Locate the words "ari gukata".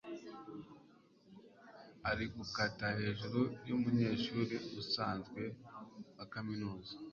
2.09-2.85